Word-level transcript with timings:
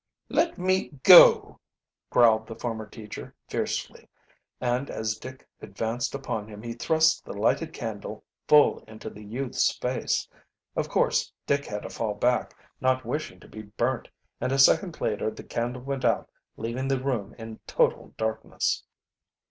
"Let 0.29 0.57
me 0.57 0.87
go!" 1.03 1.59
growled 2.09 2.47
the 2.47 2.55
former 2.55 2.87
teacher 2.87 3.35
fiercely, 3.47 4.09
and 4.59 4.89
as 4.89 5.15
Dick 5.15 5.47
advanced 5.61 6.15
upon 6.15 6.47
him 6.47 6.63
he 6.63 6.73
thrust 6.73 7.23
the 7.23 7.33
lighted 7.33 7.71
candle 7.71 8.23
full 8.47 8.79
into 8.87 9.11
the 9.11 9.23
youth's 9.23 9.71
face. 9.77 10.27
Of 10.75 10.89
course 10.89 11.31
Dick 11.45 11.65
had 11.67 11.83
to 11.83 11.91
fall 11.91 12.15
back, 12.15 12.55
not 12.81 13.05
wishing 13.05 13.39
to 13.41 13.47
be 13.47 13.61
burnt, 13.61 14.07
and 14.39 14.51
a 14.51 14.57
second 14.57 14.99
later 14.99 15.29
the 15.29 15.43
candle 15.43 15.83
went 15.83 16.03
out 16.03 16.31
leaving 16.57 16.87
the 16.87 16.99
room 16.99 17.35
in 17.37 17.59
total 17.67 18.11
darkness. 18.17 18.83